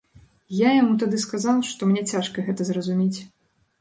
[0.59, 3.19] Я яму тады сказаў, што мне цяжка гэта зразумець.